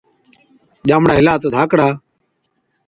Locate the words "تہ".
1.41-1.47